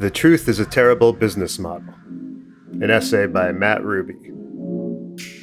The 0.00 0.10
Truth 0.10 0.48
is 0.48 0.58
a 0.58 0.64
Terrible 0.64 1.12
Business 1.12 1.58
Model. 1.58 1.94
An 2.80 2.90
essay 2.90 3.26
by 3.26 3.52
Matt 3.52 3.84
Ruby. 3.84 4.32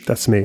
That's 0.05 0.27
me. 0.27 0.43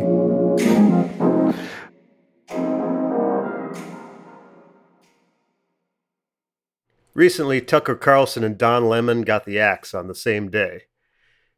Recently, 7.14 7.60
Tucker 7.60 7.94
Carlson 7.94 8.44
and 8.44 8.58
Don 8.58 8.88
Lemon 8.88 9.22
got 9.22 9.46
the 9.46 9.58
axe 9.58 9.94
on 9.94 10.08
the 10.08 10.14
same 10.14 10.50
day. 10.50 10.82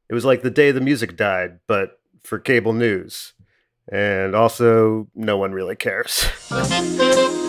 It 0.08 0.14
was 0.14 0.24
like 0.24 0.42
the 0.42 0.50
day 0.50 0.70
the 0.70 0.80
music 0.80 1.16
died, 1.16 1.58
but 1.66 1.98
for 2.22 2.38
cable 2.38 2.72
news. 2.72 3.34
And 3.90 4.34
also, 4.34 5.08
no 5.14 5.36
one 5.36 5.52
really 5.52 5.76
cares. 5.76 6.26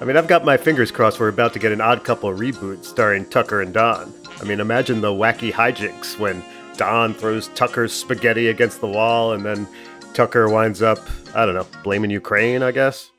I 0.00 0.04
mean, 0.04 0.16
I've 0.16 0.28
got 0.28 0.44
my 0.44 0.56
fingers 0.56 0.92
crossed 0.92 1.18
we're 1.18 1.28
about 1.28 1.52
to 1.54 1.58
get 1.58 1.72
an 1.72 1.80
odd 1.80 2.04
couple 2.04 2.30
reboot 2.30 2.84
starring 2.84 3.24
Tucker 3.26 3.60
and 3.62 3.74
Don. 3.74 4.14
I 4.40 4.44
mean, 4.44 4.60
imagine 4.60 5.00
the 5.00 5.08
wacky 5.08 5.52
hijinks 5.52 6.20
when 6.20 6.44
Don 6.76 7.14
throws 7.14 7.48
Tucker's 7.48 7.92
spaghetti 7.92 8.46
against 8.46 8.80
the 8.80 8.86
wall 8.86 9.32
and 9.32 9.44
then 9.44 9.66
Tucker 10.14 10.48
winds 10.48 10.82
up, 10.82 11.00
I 11.34 11.44
don't 11.44 11.56
know, 11.56 11.66
blaming 11.82 12.10
Ukraine, 12.10 12.62
I 12.62 12.70
guess. 12.70 13.10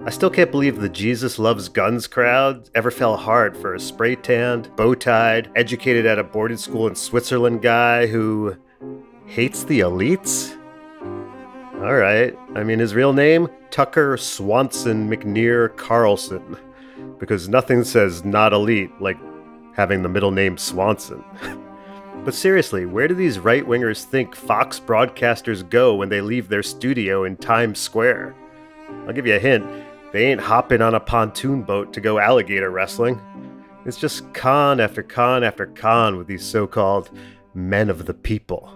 I 0.00 0.10
still 0.10 0.30
can't 0.30 0.50
believe 0.50 0.80
the 0.80 0.88
Jesus 0.88 1.38
Loves 1.38 1.68
Guns 1.68 2.08
crowd 2.08 2.70
ever 2.74 2.90
fell 2.90 3.16
hard 3.16 3.56
for 3.56 3.74
a 3.74 3.80
spray 3.80 4.16
tanned, 4.16 4.74
bow 4.74 4.96
tied, 4.96 5.48
educated 5.54 6.06
at 6.06 6.18
a 6.18 6.24
boarding 6.24 6.56
school 6.56 6.88
in 6.88 6.96
Switzerland 6.96 7.62
guy 7.62 8.08
who 8.08 8.56
hates 9.26 9.62
the 9.62 9.78
elites? 9.78 10.57
Alright, 11.78 12.36
I 12.54 12.64
mean, 12.64 12.80
his 12.80 12.94
real 12.94 13.12
name? 13.12 13.48
Tucker 13.70 14.16
Swanson 14.16 15.08
McNear 15.08 15.76
Carlson. 15.76 16.56
Because 17.18 17.48
nothing 17.48 17.84
says 17.84 18.24
not 18.24 18.52
elite 18.52 18.90
like 19.00 19.16
having 19.74 20.02
the 20.02 20.08
middle 20.08 20.32
name 20.32 20.58
Swanson. 20.58 21.24
but 22.24 22.34
seriously, 22.34 22.84
where 22.84 23.06
do 23.06 23.14
these 23.14 23.38
right 23.38 23.64
wingers 23.64 24.04
think 24.04 24.34
Fox 24.34 24.80
broadcasters 24.80 25.68
go 25.68 25.94
when 25.94 26.08
they 26.08 26.20
leave 26.20 26.48
their 26.48 26.64
studio 26.64 27.24
in 27.24 27.36
Times 27.36 27.78
Square? 27.78 28.34
I'll 29.06 29.12
give 29.12 29.26
you 29.26 29.36
a 29.36 29.40
hint 29.40 29.64
they 30.12 30.26
ain't 30.26 30.40
hopping 30.40 30.80
on 30.80 30.94
a 30.94 31.00
pontoon 31.00 31.62
boat 31.62 31.92
to 31.92 32.00
go 32.00 32.18
alligator 32.18 32.70
wrestling. 32.70 33.20
It's 33.84 33.98
just 33.98 34.32
con 34.32 34.80
after 34.80 35.02
con 35.02 35.44
after 35.44 35.66
con 35.66 36.16
with 36.16 36.26
these 36.26 36.44
so 36.44 36.66
called 36.66 37.10
men 37.54 37.90
of 37.90 38.06
the 38.06 38.14
people. 38.14 38.72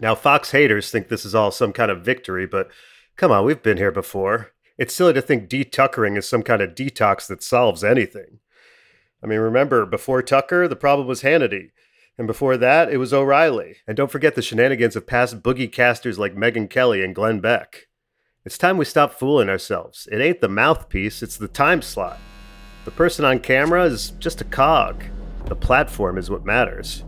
Now, 0.00 0.14
Fox 0.14 0.52
haters 0.52 0.90
think 0.90 1.08
this 1.08 1.24
is 1.24 1.34
all 1.34 1.50
some 1.50 1.72
kind 1.72 1.90
of 1.90 2.04
victory, 2.04 2.46
but 2.46 2.70
come 3.16 3.32
on, 3.32 3.44
we've 3.44 3.62
been 3.62 3.78
here 3.78 3.90
before. 3.90 4.52
It's 4.76 4.94
silly 4.94 5.12
to 5.14 5.22
think 5.22 5.48
detuckering 5.48 6.16
is 6.16 6.28
some 6.28 6.42
kind 6.42 6.62
of 6.62 6.74
detox 6.74 7.26
that 7.26 7.42
solves 7.42 7.82
anything. 7.82 8.38
I 9.22 9.26
mean, 9.26 9.40
remember, 9.40 9.84
before 9.84 10.22
Tucker, 10.22 10.68
the 10.68 10.76
problem 10.76 11.08
was 11.08 11.22
Hannity. 11.22 11.70
And 12.16 12.26
before 12.26 12.56
that, 12.56 12.92
it 12.92 12.98
was 12.98 13.12
O'Reilly. 13.12 13.76
And 13.86 13.96
don't 13.96 14.10
forget 14.10 14.34
the 14.34 14.42
shenanigans 14.42 14.96
of 14.96 15.06
past 15.06 15.42
boogie 15.42 15.70
casters 15.70 16.18
like 16.18 16.34
Megyn 16.34 16.70
Kelly 16.70 17.02
and 17.04 17.14
Glenn 17.14 17.40
Beck. 17.40 17.88
It's 18.44 18.58
time 18.58 18.76
we 18.76 18.84
stop 18.84 19.12
fooling 19.12 19.48
ourselves. 19.48 20.08
It 20.10 20.20
ain't 20.20 20.40
the 20.40 20.48
mouthpiece, 20.48 21.22
it's 21.22 21.36
the 21.36 21.48
time 21.48 21.82
slot. 21.82 22.18
The 22.84 22.90
person 22.92 23.24
on 23.24 23.40
camera 23.40 23.84
is 23.84 24.10
just 24.18 24.40
a 24.40 24.44
cog. 24.44 25.04
The 25.46 25.56
platform 25.56 26.18
is 26.18 26.30
what 26.30 26.44
matters. 26.44 27.04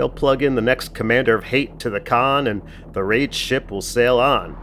They'll 0.00 0.08
plug 0.08 0.42
in 0.42 0.54
the 0.54 0.62
next 0.62 0.94
commander 0.94 1.34
of 1.34 1.44
hate 1.44 1.78
to 1.80 1.90
the 1.90 2.00
con, 2.00 2.46
and 2.46 2.62
the 2.94 3.04
rage 3.04 3.34
ship 3.34 3.70
will 3.70 3.82
sail 3.82 4.18
on. 4.18 4.56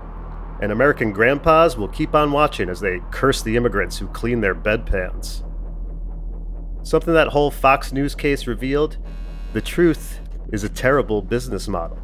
And 0.63 0.71
American 0.71 1.11
grandpas 1.11 1.77
will 1.77 1.89
keep 1.89 2.16
on 2.16 2.31
watching 2.31 2.69
as 2.69 2.79
they 2.79 3.02
curse 3.11 3.44
the 3.44 3.55
immigrants 3.55 3.99
who 3.99 4.07
clean 4.07 4.41
their 4.41 4.55
bedpans. 4.55 5.44
Something 6.81 7.13
that 7.13 7.27
whole 7.27 7.52
Fox 7.52 7.94
News 7.94 8.16
case 8.16 8.47
revealed 8.47 8.97
the 9.53 9.62
truth 9.62 10.22
is 10.51 10.63
a 10.63 10.69
terrible 10.69 11.22
business 11.22 11.67
model. 11.67 12.00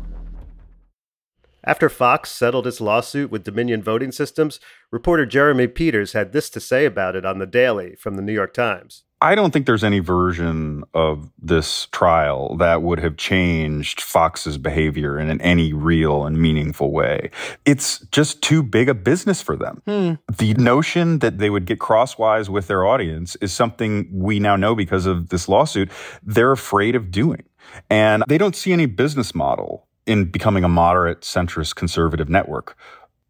After 1.64 1.90
Fox 1.90 2.30
settled 2.30 2.68
its 2.68 2.80
lawsuit 2.80 3.32
with 3.32 3.46
Dominion 3.46 3.82
Voting 3.82 4.12
Systems, 4.12 4.60
reporter 4.92 5.26
Jeremy 5.26 5.66
Peters 5.66 6.14
had 6.14 6.34
this 6.34 6.52
to 6.52 6.60
say 6.60 6.86
about 6.86 7.16
it 7.16 7.26
on 7.26 7.40
The 7.40 7.48
Daily 7.48 7.96
from 7.96 8.16
the 8.16 8.22
New 8.22 8.32
York 8.32 8.54
Times. 8.54 9.06
I 9.24 9.36
don't 9.36 9.52
think 9.52 9.68
there's 9.68 9.86
any 9.86 10.00
version 10.00 10.84
of 10.94 11.32
this 11.42 11.88
trial 11.94 12.58
that 12.58 12.82
would 12.82 13.00
have 13.00 13.16
changed 13.16 14.02
Fox's 14.02 14.58
behavior 14.58 15.18
in 15.18 15.40
any 15.40 15.72
real 15.72 16.26
and 16.26 16.38
meaningful 16.38 16.92
way. 16.92 17.32
It's 17.64 18.00
just 18.12 18.42
too 18.42 18.62
big 18.62 18.90
a 18.90 18.94
business 18.94 19.42
for 19.42 19.56
them. 19.56 19.82
Hmm. 19.86 20.14
The 20.38 20.54
notion 20.56 21.20
that 21.20 21.38
they 21.38 21.50
would 21.50 21.66
get 21.66 21.80
crosswise 21.80 22.50
with 22.50 22.68
their 22.68 22.86
audience 22.86 23.38
is 23.38 23.54
something 23.54 24.10
we 24.12 24.42
now 24.42 24.58
know 24.58 24.76
because 24.76 25.06
of 25.06 25.30
this 25.30 25.48
lawsuit 25.48 25.90
they're 26.22 26.52
afraid 26.52 26.94
of 26.94 27.10
doing. 27.10 27.44
And 27.90 28.26
they 28.28 28.38
don't 28.38 28.58
see 28.58 28.74
any 28.74 28.88
business 28.88 29.34
model 29.34 29.88
in 30.06 30.26
becoming 30.26 30.66
a 30.66 30.70
moderate, 30.70 31.22
centrist, 31.22 31.76
conservative 31.76 32.28
network 32.28 32.78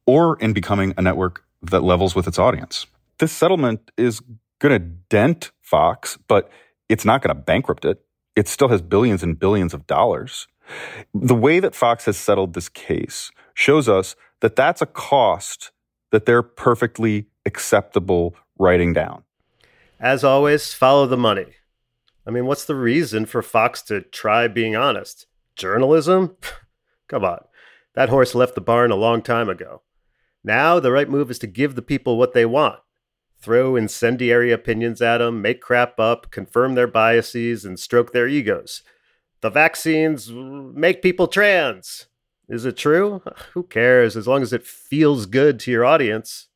or 0.08 0.38
in 0.40 0.54
becoming 0.54 0.96
a 0.98 1.04
network 1.04 1.44
that 1.62 1.84
levels 1.84 2.16
with 2.16 2.28
its 2.28 2.40
audience. 2.40 2.88
This 3.20 3.32
settlement 3.32 3.92
is 3.96 4.22
going 4.58 4.72
to 4.72 4.80
dent 4.80 5.52
Fox, 5.64 6.20
but 6.28 6.52
it's 6.90 7.06
not 7.06 7.22
going 7.22 7.36
to 7.36 7.42
bankrupt 7.42 7.86
it. 7.86 8.04
It 8.36 8.48
still 8.48 8.68
has 8.68 8.82
billions 8.82 9.24
and 9.24 9.40
billions 9.40 9.74
of 9.74 9.88
dollars. 9.88 10.48
The 11.14 11.36
way 11.36 11.60
that 11.60 11.74
Fox 11.74 12.06
has 12.06 12.18
settled 12.18 12.54
this 12.54 12.70
case 12.70 13.32
shows 13.54 13.90
us 13.90 14.16
that 14.42 14.56
that's 14.56 14.82
a 14.82 14.86
cost 14.86 15.72
that 16.12 16.26
they're 16.26 16.44
perfectly 16.44 17.28
acceptable 17.46 18.36
writing 18.60 18.94
down. 18.94 19.24
As 20.00 20.24
always, 20.24 20.74
follow 20.74 21.08
the 21.08 21.18
money. 21.18 21.48
I 22.28 22.32
mean, 22.32 22.46
what's 22.46 22.66
the 22.66 22.76
reason 22.76 23.26
for 23.26 23.42
Fox 23.42 23.82
to 23.84 24.02
try 24.02 24.48
being 24.48 24.76
honest? 24.76 25.28
Journalism? 25.56 26.38
Come 27.08 27.26
on. 27.26 27.44
That 27.96 28.10
horse 28.10 28.36
left 28.36 28.56
the 28.56 28.62
barn 28.62 28.92
a 28.92 28.96
long 28.96 29.22
time 29.22 29.50
ago. 29.50 29.82
Now, 30.44 30.80
the 30.80 30.92
right 30.92 31.10
move 31.10 31.32
is 31.32 31.40
to 31.40 31.48
give 31.48 31.76
the 31.76 31.82
people 31.82 32.18
what 32.18 32.34
they 32.34 32.46
want 32.46 32.80
throw 33.44 33.76
incendiary 33.76 34.52
opinions 34.52 35.02
at 35.02 35.18
them, 35.18 35.42
make 35.42 35.62
crap 35.62 36.00
up, 36.00 36.32
confirm 36.32 36.76
their 36.76 36.88
biases, 36.88 37.66
and 37.66 37.78
stroke 37.78 38.14
their 38.14 38.28
egos. 38.28 38.82
The 39.42 39.50
vaccines 39.50 40.32
make 40.32 41.02
people 41.02 41.28
trans. 41.28 42.08
Is 42.48 42.66
it 42.66 42.78
true? 42.78 43.22
Who 43.54 43.64
cares 43.64 44.16
as 44.16 44.28
long 44.28 44.42
as 44.42 44.54
it 44.54 44.66
feels 44.66 45.26
good 45.26 45.60
to 45.62 45.72
your 45.72 45.84
audience? 45.84 46.48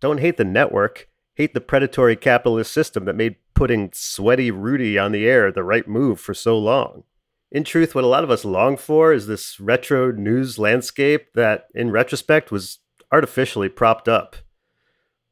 Don't 0.00 0.20
hate 0.20 0.36
the 0.36 0.44
network. 0.44 1.08
Hate 1.34 1.54
the 1.54 1.60
predatory 1.60 2.16
capitalist 2.16 2.72
system 2.72 3.04
that 3.06 3.16
made 3.16 3.36
putting 3.54 3.90
sweaty 3.92 4.50
Rudy 4.50 4.98
on 4.98 5.12
the 5.12 5.26
air 5.26 5.50
the 5.50 5.64
right 5.64 5.86
move 5.88 6.20
for 6.20 6.34
so 6.34 6.58
long. 6.58 7.04
In 7.50 7.64
truth, 7.64 7.94
what 7.94 8.04
a 8.04 8.08
lot 8.08 8.22
of 8.22 8.30
us 8.30 8.44
long 8.44 8.76
for 8.76 9.12
is 9.12 9.26
this 9.26 9.58
retro 9.58 10.12
news 10.12 10.58
landscape 10.58 11.32
that, 11.34 11.66
in 11.74 11.90
retrospect, 11.90 12.52
was 12.52 12.78
artificially 13.10 13.68
propped 13.68 14.08
up. 14.08 14.36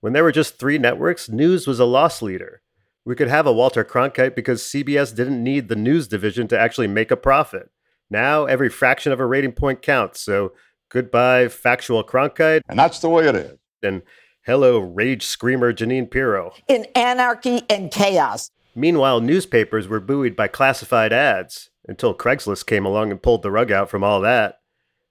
When 0.00 0.12
there 0.12 0.22
were 0.22 0.32
just 0.32 0.59
three 0.59 0.78
networks, 0.78 1.28
news 1.28 1.66
was 1.66 1.81
a 1.81 1.84
loss 1.84 2.22
leader. 2.22 2.62
We 3.04 3.16
could 3.16 3.28
have 3.28 3.47
a 3.47 3.53
Walter 3.53 3.84
Cronkite 3.84 4.36
because 4.36 4.62
CBS 4.62 5.14
didn't 5.14 5.42
need 5.42 5.69
the 5.69 5.75
news 5.76 6.06
division 6.06 6.47
to 6.48 6.59
actually 6.59 6.86
make 6.86 7.10
a 7.10 7.16
profit. 7.16 7.70
Now 8.08 8.44
every 8.44 8.69
fraction 8.69 9.10
of 9.10 9.19
a 9.19 9.26
rating 9.26 9.53
point 9.53 9.82
counts, 9.82 10.20
so 10.20 10.53
goodbye 10.88 11.48
factual 11.48 12.04
Cronkite. 12.04 12.60
And 12.69 12.78
that's 12.78 13.00
the 13.00 13.08
way 13.08 13.26
it 13.26 13.34
is. 13.34 13.58
And 13.82 14.03
hello 14.47 14.78
rage 14.78 15.26
screamer 15.26 15.72
Jeanine 15.72 16.08
Pirro. 16.08 16.54
In 16.69 16.87
anarchy 16.94 17.62
and 17.69 17.91
chaos. 17.91 18.50
Meanwhile, 18.76 19.20
newspapers 19.20 19.88
were 19.88 20.00
buoyed 20.00 20.37
by 20.37 20.47
classified 20.47 21.12
ads 21.12 21.70
until 21.88 22.14
Craigslist 22.14 22.66
came 22.66 22.87
along 22.87 23.10
and 23.10 23.20
pulled 23.20 23.42
the 23.42 23.50
rug 23.50 23.72
out 23.72 23.91
from 23.91 24.04
all 24.04 24.20
that. 24.20 24.60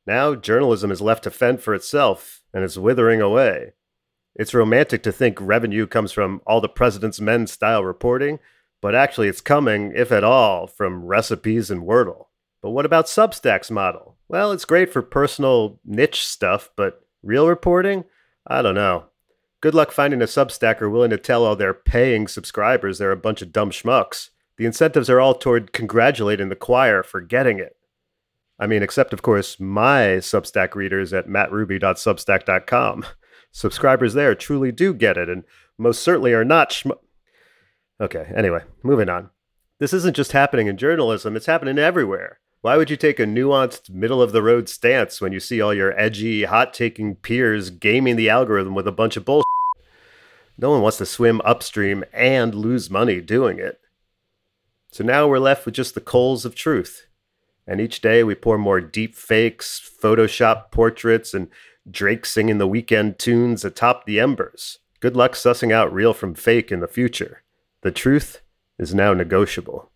Now 0.06 0.34
journalism 0.34 0.92
is 0.92 1.02
left 1.02 1.26
to 1.26 1.32
fend 1.32 1.62
for 1.62 1.74
itself 1.74 2.44
and 2.54 2.64
is 2.64 2.80
withering 2.80 3.20
away. 3.22 3.74
It's 4.38 4.54
romantic 4.54 5.02
to 5.04 5.12
think 5.12 5.40
revenue 5.42 5.88
comes 5.88 6.12
from 6.12 6.42
all 6.46 6.62
the 6.62 6.70
president's 6.70 7.20
men 7.20 7.48
style 7.48 7.84
reporting, 7.84 8.38
but 8.82 8.94
actually 8.94 9.28
it's 9.28 9.42
coming, 9.42 9.92
if 9.96 10.12
at 10.12 10.24
all, 10.24 10.68
from 10.68 11.06
recipes 11.06 11.72
and 11.72 11.82
Wordle. 11.82 12.28
But 12.62 12.70
what 12.70 12.86
about 12.86 13.08
Substack's 13.08 13.72
model? 13.72 14.16
Well, 14.28 14.52
it's 14.52 14.64
great 14.64 14.94
for 14.94 15.02
personal 15.02 15.80
niche 15.84 16.24
stuff, 16.24 16.70
but 16.76 17.02
real 17.24 17.48
reporting? 17.48 18.04
I 18.46 18.62
don't 18.62 18.76
know. 18.76 19.06
Good 19.60 19.74
luck 19.74 19.92
finding 19.92 20.22
a 20.22 20.26
Substacker 20.26 20.92
willing 20.92 21.10
to 21.10 21.18
tell 21.18 21.44
all 21.44 21.56
their 21.56 21.74
paying 21.74 22.28
subscribers 22.28 23.00
they're 23.00 23.12
a 23.12 23.18
bunch 23.18 23.42
of 23.42 23.52
dumb 23.52 23.72
schmucks. 23.72 24.30
The 24.58 24.66
incentives 24.66 25.10
are 25.10 25.20
all 25.20 25.34
toward 25.34 25.74
congratulating 25.74 26.50
the 26.50 26.56
choir 26.56 27.02
for 27.02 27.22
getting 27.22 27.58
it. 27.58 27.76
I 28.60 28.68
mean, 28.68 28.84
except, 28.84 29.14
of 29.14 29.24
course, 29.24 29.60
my 29.60 30.18
Substack 30.18 30.76
readers 30.76 31.12
at 31.12 31.28
mattruby.substack.com 31.28 33.06
subscribers 33.52 34.14
there 34.14 34.36
truly 34.36 34.72
do 34.72 34.94
get 34.94 35.18
it 35.18 35.30
and 35.30 35.44
most 35.78 36.02
certainly 36.02 36.34
are 36.34 36.46
not 36.46 36.72
schm- 36.72 36.98
Okay, 38.00 38.32
anyway, 38.36 38.62
moving 38.84 39.10
on. 39.10 39.32
This 39.80 39.94
isn't 39.94 40.16
just 40.16 40.32
happening 40.32 40.68
in 40.68 40.78
journalism, 40.78 41.36
it's 41.36 41.46
happening 41.46 41.80
everywhere. 41.80 42.40
Why 42.62 42.78
would 42.78 42.90
you 42.90 42.98
take 42.98 43.20
a 43.20 43.26
nuanced, 43.26 43.90
middle 43.90 44.22
of 44.22 44.32
the 44.32 44.42
road 44.42 44.68
stance 44.68 45.22
when 45.22 45.32
you 45.32 45.40
see 45.40 45.62
all 45.62 45.74
your 45.74 45.98
edgy, 46.00 46.44
hot 46.44 46.74
taking 46.74 47.16
peers 47.16 47.70
gaming 47.70 48.16
the 48.16 48.30
algorithm 48.30 48.76
with 48.76 48.88
a 48.88 48.92
bunch 48.92 49.16
of 49.18 49.26
bullshit? 49.26 49.46
No 50.58 50.72
one 50.72 50.82
wants 50.82 50.98
to 50.98 51.06
swim 51.06 51.40
upstream 51.46 52.04
and 52.12 52.56
lose 52.56 52.90
money 52.90 53.22
doing 53.22 53.60
it. 53.60 53.80
So 54.92 55.04
now 55.04 55.28
we're 55.28 55.38
left 55.40 55.66
with 55.66 55.76
just 55.76 55.94
the 55.94 56.02
coals 56.02 56.46
of 56.46 56.56
truth. 56.56 57.06
And 57.68 57.80
each 57.80 58.02
day 58.02 58.24
we 58.24 58.34
pour 58.34 58.58
more 58.58 58.82
deep 58.82 59.16
fakes, 59.16 59.80
Photoshop 60.02 60.72
portraits, 60.72 61.34
and 61.34 61.50
Drake 61.90 62.26
singing 62.26 62.58
the 62.58 62.68
Weeknd 62.68 63.18
tunes 63.18 63.64
atop 63.64 64.06
the 64.06 64.20
embers. 64.20 64.80
Good 65.00 65.16
luck 65.16 65.34
sussing 65.34 65.72
out 65.72 65.94
real 65.94 66.14
from 66.14 66.34
fake 66.34 66.72
in 66.72 66.80
the 66.80 66.88
future. 66.88 67.44
The 67.82 67.92
truth 67.92 68.42
is 68.78 68.94
now 68.94 69.14
negotiable. 69.14 69.90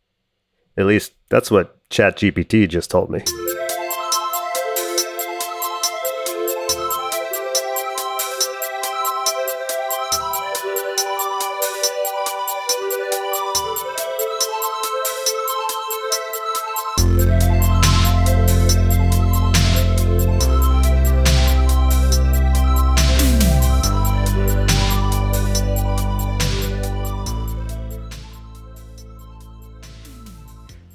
At 0.77 0.85
least 0.85 1.13
that's 1.29 1.51
what 1.51 1.87
ChatGPT 1.89 2.69
just 2.69 2.91
told 2.91 3.09
me. 3.09 3.23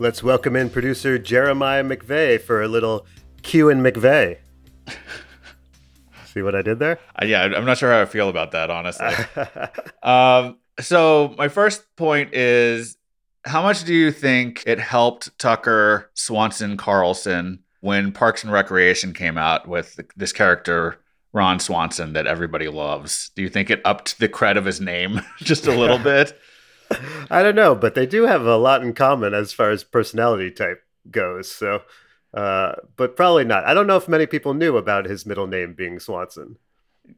Let's 0.07 0.23
welcome 0.23 0.55
in 0.55 0.71
producer 0.71 1.19
Jeremiah 1.19 1.83
McVeigh 1.83 2.41
for 2.41 2.63
a 2.63 2.69
little 2.69 3.05
Q 3.43 3.71
and 3.71 3.85
McVeigh. 3.85 4.39
See 6.27 6.43
what 6.43 6.55
I 6.55 6.63
did 6.63 6.79
there? 6.79 7.01
Uh, 7.21 7.27
yeah, 7.27 7.43
I'm 7.43 7.65
not 7.65 7.77
sure 7.77 7.91
how 7.91 8.03
I 8.03 8.05
feel 8.05 8.29
about 8.29 8.53
that, 8.53 8.71
honestly. 8.71 9.13
um, 10.05 10.59
so 10.79 11.35
my 11.37 11.49
first 11.49 11.85
point 11.97 12.33
is, 12.35 12.97
how 13.47 13.63
much 13.63 13.83
do 13.83 13.93
you 13.93 14.13
think 14.13 14.63
it 14.65 14.79
helped 14.79 15.37
Tucker 15.41 16.09
Swanson 16.15 16.77
Carlson 16.77 17.65
when 17.81 18.13
Parks 18.13 18.45
and 18.45 18.53
Recreation 18.53 19.13
came 19.13 19.37
out 19.37 19.67
with 19.67 19.99
this 20.17 20.33
character 20.33 21.01
Ron 21.33 21.59
Swanson 21.59 22.13
that 22.13 22.29
everybody 22.29 22.69
loves? 22.69 23.33
Do 23.35 23.43
you 23.43 23.49
think 23.49 23.71
it 23.71 23.81
upped 23.85 24.21
the 24.21 24.29
cred 24.29 24.57
of 24.57 24.67
his 24.67 24.81
name 24.81 25.21
just 25.39 25.67
a 25.67 25.77
little 25.77 25.99
bit? 26.13 26.39
I 27.31 27.43
don't 27.43 27.55
know, 27.55 27.75
but 27.75 27.95
they 27.95 28.07
do 28.07 28.25
have 28.25 28.45
a 28.45 28.57
lot 28.57 28.83
in 28.83 28.93
common 28.93 29.35
as 29.35 29.53
far 29.53 29.71
as 29.71 29.85
personality 29.85 30.51
type 30.51 30.83
goes. 31.11 31.51
So, 31.51 31.83
uh, 32.35 32.75
but 32.97 33.17
probably 33.17 33.45
not. 33.45 33.65
I 33.65 33.75
don't 33.75 33.87
know 33.87 33.97
if 33.97 34.09
many 34.09 34.27
people 34.27 34.55
knew 34.55 34.77
about 34.77 35.07
his 35.07 35.27
middle 35.27 35.47
name 35.47 35.75
being 35.75 35.99
Swanson. 35.99 36.59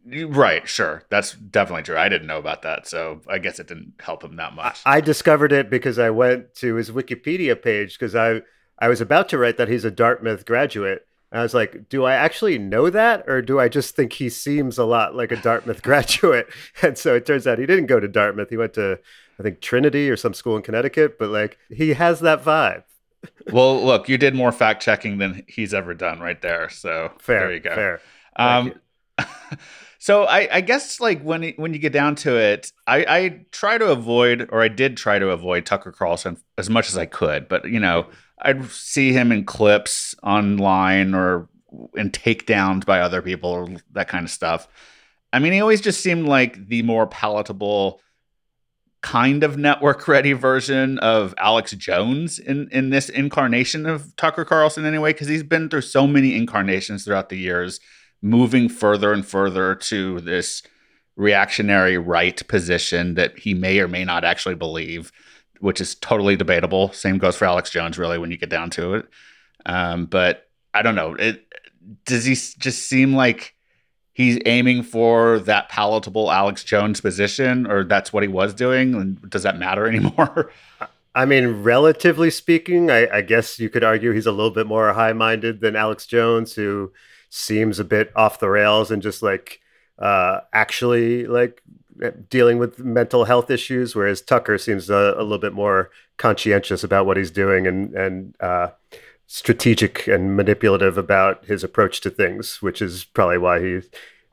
Right, 0.06 0.68
sure. 0.68 1.04
That's 1.08 1.32
definitely 1.32 1.84
true. 1.84 1.96
I 1.96 2.08
didn't 2.08 2.26
know 2.26 2.38
about 2.38 2.62
that, 2.62 2.86
so 2.86 3.22
I 3.28 3.38
guess 3.38 3.58
it 3.58 3.68
didn't 3.68 3.94
help 4.00 4.22
him 4.22 4.36
that 4.36 4.54
much. 4.54 4.80
I 4.84 5.00
discovered 5.00 5.52
it 5.52 5.70
because 5.70 5.98
I 5.98 6.10
went 6.10 6.54
to 6.56 6.74
his 6.74 6.90
Wikipedia 6.90 7.60
page 7.60 7.98
because 7.98 8.14
I 8.14 8.42
I 8.78 8.88
was 8.88 9.00
about 9.00 9.28
to 9.30 9.38
write 9.38 9.56
that 9.56 9.68
he's 9.68 9.84
a 9.84 9.90
Dartmouth 9.90 10.44
graduate. 10.46 11.07
And 11.30 11.40
I 11.40 11.42
was 11.42 11.54
like, 11.54 11.88
do 11.88 12.04
I 12.04 12.14
actually 12.14 12.58
know 12.58 12.88
that 12.90 13.28
or 13.28 13.42
do 13.42 13.60
I 13.60 13.68
just 13.68 13.94
think 13.94 14.14
he 14.14 14.28
seems 14.28 14.78
a 14.78 14.84
lot 14.84 15.14
like 15.14 15.30
a 15.30 15.36
Dartmouth 15.36 15.82
graduate? 15.84 16.48
And 16.82 16.96
so 16.96 17.14
it 17.14 17.26
turns 17.26 17.46
out 17.46 17.58
he 17.58 17.66
didn't 17.66 17.86
go 17.86 18.00
to 18.00 18.08
Dartmouth. 18.08 18.50
He 18.50 18.56
went 18.56 18.74
to 18.74 18.98
I 19.38 19.42
think 19.42 19.60
Trinity 19.60 20.10
or 20.10 20.16
some 20.16 20.34
school 20.34 20.56
in 20.56 20.62
Connecticut, 20.62 21.18
but 21.18 21.30
like 21.30 21.58
he 21.70 21.94
has 21.94 22.20
that 22.20 22.42
vibe. 22.42 22.82
well, 23.52 23.84
look, 23.84 24.08
you 24.08 24.18
did 24.18 24.34
more 24.34 24.52
fact 24.52 24.82
checking 24.82 25.18
than 25.18 25.44
he's 25.48 25.74
ever 25.74 25.94
done 25.94 26.20
right 26.20 26.40
there. 26.40 26.68
So 26.68 27.12
fair, 27.18 27.40
there 27.40 27.52
you 27.52 27.60
go. 27.60 27.74
Fair. 27.74 28.00
Um, 28.36 28.74
so 29.98 30.24
I, 30.24 30.48
I, 30.52 30.60
guess 30.60 31.00
like 31.00 31.22
when 31.22 31.52
when 31.56 31.72
you 31.72 31.80
get 31.80 31.92
down 31.92 32.14
to 32.16 32.36
it, 32.36 32.72
I, 32.86 33.04
I 33.08 33.40
try 33.50 33.78
to 33.78 33.90
avoid, 33.90 34.48
or 34.52 34.62
I 34.62 34.68
did 34.68 34.96
try 34.96 35.18
to 35.18 35.30
avoid 35.30 35.66
Tucker 35.66 35.90
Carlson 35.92 36.36
as 36.56 36.70
much 36.70 36.88
as 36.88 36.96
I 36.96 37.06
could. 37.06 37.48
But 37.48 37.68
you 37.68 37.80
know, 37.80 38.06
I'd 38.40 38.64
see 38.66 39.12
him 39.12 39.32
in 39.32 39.44
clips 39.44 40.14
online 40.22 41.14
or 41.14 41.48
in 41.94 42.10
takedowns 42.10 42.84
by 42.84 43.00
other 43.00 43.22
people 43.22 43.50
or 43.50 43.68
that 43.92 44.08
kind 44.08 44.24
of 44.24 44.30
stuff. 44.30 44.68
I 45.32 45.38
mean, 45.38 45.52
he 45.52 45.60
always 45.60 45.80
just 45.80 46.00
seemed 46.00 46.26
like 46.26 46.68
the 46.68 46.82
more 46.82 47.06
palatable 47.06 48.00
kind 49.00 49.44
of 49.44 49.56
network 49.56 50.08
ready 50.08 50.32
version 50.32 50.98
of 50.98 51.34
Alex 51.38 51.72
Jones 51.72 52.38
in 52.38 52.68
in 52.72 52.90
this 52.90 53.08
incarnation 53.08 53.86
of 53.86 54.14
Tucker 54.16 54.44
Carlson 54.44 54.84
anyway 54.84 55.12
because 55.12 55.28
he's 55.28 55.44
been 55.44 55.68
through 55.68 55.82
so 55.82 56.06
many 56.06 56.34
incarnations 56.34 57.04
throughout 57.04 57.28
the 57.28 57.38
years 57.38 57.78
moving 58.22 58.68
further 58.68 59.12
and 59.12 59.24
further 59.24 59.76
to 59.76 60.20
this 60.22 60.64
reactionary 61.16 61.96
right 61.96 62.46
position 62.48 63.14
that 63.14 63.38
he 63.38 63.54
may 63.54 63.78
or 63.78 63.88
may 63.88 64.04
not 64.04 64.24
actually 64.24 64.56
believe 64.56 65.12
which 65.60 65.80
is 65.80 65.94
totally 65.96 66.36
debatable 66.36 66.92
same 66.92 67.18
goes 67.18 67.36
for 67.36 67.44
Alex 67.44 67.70
Jones 67.70 67.98
really 67.98 68.18
when 68.18 68.30
you 68.30 68.36
get 68.36 68.50
down 68.50 68.70
to 68.70 68.94
it 68.94 69.08
um, 69.66 70.06
but 70.06 70.48
I 70.74 70.82
don't 70.82 70.94
know 70.94 71.14
it 71.14 71.46
does 72.04 72.24
he 72.24 72.34
just 72.34 72.86
seem 72.86 73.14
like 73.14 73.54
he's 74.18 74.36
aiming 74.46 74.82
for 74.82 75.38
that 75.38 75.68
palatable 75.68 76.32
Alex 76.32 76.64
Jones 76.64 77.00
position, 77.00 77.68
or 77.68 77.84
that's 77.84 78.12
what 78.12 78.24
he 78.24 78.28
was 78.28 78.52
doing? 78.52 78.94
And 78.94 79.30
does 79.30 79.44
that 79.44 79.60
matter 79.60 79.86
anymore? 79.88 80.50
I 81.14 81.24
mean, 81.24 81.62
relatively 81.62 82.30
speaking, 82.30 82.90
I, 82.90 83.08
I 83.08 83.20
guess 83.22 83.58
you 83.58 83.70
could 83.70 83.84
argue 83.84 84.12
he's 84.12 84.26
a 84.26 84.32
little 84.32 84.50
bit 84.50 84.66
more 84.66 84.92
high 84.92 85.12
minded 85.12 85.60
than 85.60 85.76
Alex 85.76 86.04
Jones, 86.04 86.54
who 86.54 86.92
seems 87.30 87.78
a 87.78 87.84
bit 87.84 88.10
off 88.16 88.40
the 88.40 88.48
rails 88.48 88.90
and 88.90 89.02
just 89.02 89.22
like 89.22 89.60
uh, 90.00 90.40
actually 90.52 91.26
like 91.26 91.62
dealing 92.28 92.58
with 92.58 92.78
mental 92.78 93.24
health 93.24 93.50
issues, 93.50 93.94
whereas 93.94 94.22
Tucker 94.22 94.58
seems 94.58 94.90
a, 94.90 95.14
a 95.16 95.22
little 95.22 95.38
bit 95.38 95.52
more 95.52 95.90
conscientious 96.16 96.82
about 96.84 97.06
what 97.06 97.16
he's 97.16 97.30
doing 97.30 97.66
and 97.66 97.94
and 97.94 98.34
uh, 98.40 98.68
strategic 99.26 100.06
and 100.06 100.36
manipulative 100.36 100.96
about 100.98 101.44
his 101.44 101.62
approach 101.62 102.00
to 102.00 102.10
things, 102.10 102.62
which 102.62 102.80
is 102.80 103.04
probably 103.04 103.38
why 103.38 103.60
he 103.60 103.80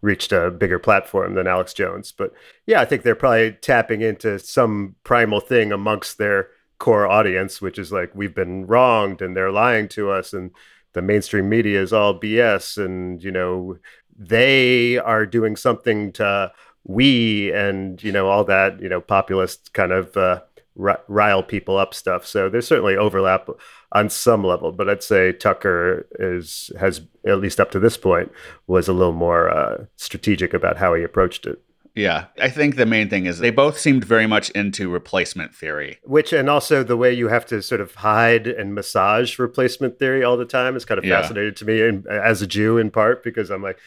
reached 0.01 0.31
a 0.31 0.51
bigger 0.51 0.79
platform 0.79 1.33
than 1.33 1.47
Alex 1.47 1.73
Jones. 1.73 2.11
But 2.11 2.31
yeah, 2.65 2.79
I 2.79 2.85
think 2.85 3.03
they're 3.03 3.15
probably 3.15 3.53
tapping 3.53 4.01
into 4.01 4.39
some 4.39 4.95
primal 5.03 5.39
thing 5.39 5.71
amongst 5.71 6.17
their 6.17 6.49
core 6.77 7.07
audience, 7.07 7.61
which 7.61 7.79
is 7.79 7.91
like 7.91 8.11
we've 8.13 8.35
been 8.35 8.67
wronged 8.67 9.21
and 9.21 9.35
they're 9.35 9.51
lying 9.51 9.87
to 9.89 10.11
us 10.11 10.33
and 10.33 10.51
the 10.93 11.01
mainstream 11.01 11.49
media 11.49 11.81
is 11.81 11.91
all 11.91 12.19
BS 12.19 12.83
and 12.83 13.21
you 13.21 13.31
know 13.31 13.77
they 14.17 14.97
are 14.97 15.25
doing 15.25 15.55
something 15.57 16.11
to 16.13 16.51
we 16.85 17.51
and 17.51 18.01
you 18.03 18.11
know 18.11 18.27
all 18.27 18.43
that 18.45 18.79
you 18.79 18.87
know 18.87 19.01
populist 19.01 19.73
kind 19.73 19.91
of 19.91 20.15
uh, 20.15 20.41
rile 20.75 21.43
people 21.43 21.77
up 21.77 21.93
stuff. 21.93 22.25
So 22.25 22.49
there's 22.49 22.67
certainly 22.67 22.95
overlap 22.95 23.49
on 23.91 24.09
some 24.09 24.43
level, 24.43 24.71
but 24.71 24.89
I'd 24.89 25.03
say 25.03 25.31
Tucker 25.31 26.07
is 26.19 26.71
has 26.79 27.01
at 27.25 27.39
least 27.39 27.59
up 27.59 27.71
to 27.71 27.79
this 27.79 27.97
point 27.97 28.31
was 28.67 28.87
a 28.87 28.93
little 28.93 29.13
more 29.13 29.49
uh, 29.49 29.85
strategic 29.95 30.53
about 30.53 30.77
how 30.77 30.93
he 30.93 31.03
approached 31.03 31.45
it. 31.45 31.61
Yeah, 31.95 32.25
I 32.41 32.49
think 32.49 32.75
the 32.75 32.85
main 32.85 33.09
thing 33.09 33.25
is 33.25 33.39
they 33.39 33.51
both 33.51 33.79
seemed 33.79 34.03
very 34.03 34.27
much 34.27 34.49
into 34.49 34.89
replacement 34.89 35.55
theory. 35.55 35.97
Which, 36.03 36.33
and 36.33 36.49
also 36.49 36.83
the 36.83 36.97
way 36.97 37.13
you 37.13 37.29
have 37.29 37.45
to 37.47 37.61
sort 37.61 37.79
of 37.79 37.95
hide 37.95 38.47
and 38.47 38.75
massage 38.75 39.39
replacement 39.39 39.97
theory 39.97 40.21
all 40.21 40.35
the 40.35 40.45
time 40.45 40.75
is 40.75 40.83
kind 40.83 40.99
of 40.99 41.05
yeah. 41.05 41.21
fascinating 41.21 41.55
to 41.55 41.65
me, 41.65 41.81
and 41.81 42.05
as 42.07 42.41
a 42.41 42.47
Jew 42.47 42.77
in 42.77 42.91
part, 42.91 43.23
because 43.23 43.49
I'm 43.49 43.63
like, 43.63 43.79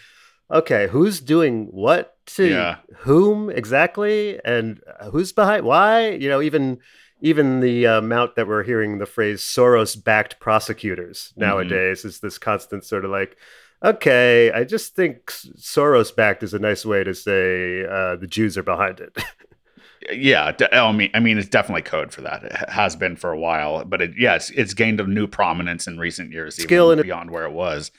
okay, 0.51 0.89
who's 0.89 1.21
doing 1.21 1.67
what 1.67 2.17
to 2.27 2.49
yeah. 2.49 2.77
whom 2.99 3.51
exactly, 3.51 4.41
and 4.45 4.81
who's 5.11 5.33
behind 5.33 5.65
why? 5.65 6.11
You 6.11 6.29
know, 6.29 6.41
even 6.41 6.79
even 7.21 7.61
the 7.61 7.85
amount 7.85 8.37
that 8.37 8.47
we're 8.47 8.63
hearing 8.63 8.99
the 8.99 9.07
phrase 9.07 9.41
Soros-backed 9.41 10.39
prosecutors 10.39 11.33
mm-hmm. 11.33 11.41
nowadays 11.41 12.01
mm-hmm. 12.01 12.09
is 12.09 12.21
this 12.21 12.39
constant 12.39 12.85
sort 12.85 13.05
of 13.05 13.11
like, 13.11 13.37
okay, 13.85 14.53
I 14.53 14.65
just 14.65 14.95
think 14.95 15.27
Soros-backed 15.27 16.43
is 16.43 16.55
a 16.55 16.59
nice 16.59 16.87
way 16.87 17.05
to 17.05 17.15
say 17.15 17.85
uh, 17.85 18.17
the 18.17 18.29
Jews 18.29 18.57
are 18.57 18.63
behind 18.63 19.01
it. 19.01 19.19
yeah, 20.13 20.53
I 20.73 20.93
mean, 20.93 21.11
I 21.15 21.21
mean, 21.21 21.39
it's 21.39 21.49
definitely 21.49 21.83
code 21.83 22.13
for 22.13 22.23
that. 22.23 22.45
It 22.45 22.71
has 22.71 22.95
been 22.95 23.17
for 23.17 23.33
a 23.33 23.39
while, 23.39 23.85
but 23.85 24.01
it, 24.01 24.13
yeah, 24.17 24.39
it's, 24.51 24.75
gained 24.75 25.01
a 25.01 25.07
new 25.07 25.27
prominence 25.27 25.87
in 25.87 25.99
recent 25.99 26.33
years, 26.33 26.57
skill 26.57 26.93
and 26.93 27.03
beyond 27.03 27.31
where 27.31 27.45
it 27.45 27.53
was. 27.53 27.91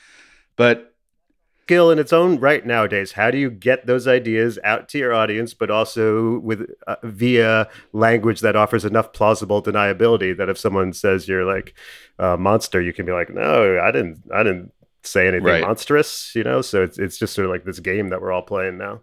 But 0.56 0.88
skill 1.70 1.92
in 1.92 2.00
its 2.00 2.12
own 2.12 2.40
right 2.40 2.66
nowadays. 2.66 3.12
How 3.12 3.30
do 3.30 3.38
you 3.38 3.52
get 3.52 3.86
those 3.86 4.08
ideas 4.08 4.58
out 4.64 4.90
to 4.90 4.98
your 4.98 5.14
audience, 5.14 5.54
but 5.54 5.70
also 5.70 6.40
with 6.40 6.68
uh, 6.88 6.96
via 7.04 7.68
language 7.94 8.40
that 8.40 8.56
offers 8.56 8.86
enough 8.86 9.14
plausible 9.14 9.62
deniability 9.62 10.36
that 10.36 10.50
if 10.50 10.58
someone 10.58 10.94
says 10.94 11.28
you're 11.28 11.46
like 11.46 11.76
a 12.18 12.38
monster, 12.38 12.82
you 12.82 12.92
can 12.92 13.06
be 13.06 13.12
like, 13.12 13.30
no, 13.30 13.80
I 13.80 13.92
didn't, 13.92 14.24
I 14.34 14.42
didn't 14.42 14.72
say 15.04 15.28
anything 15.28 15.44
right. 15.44 15.62
monstrous, 15.62 16.34
you 16.34 16.44
know. 16.44 16.64
So 16.64 16.82
it's 16.82 16.98
it's 16.98 17.20
just 17.20 17.36
sort 17.36 17.46
of 17.46 17.52
like 17.52 17.66
this 17.66 17.80
game 17.80 18.08
that 18.10 18.20
we're 18.20 18.32
all 18.32 18.42
playing 18.42 18.80
now. 18.80 19.02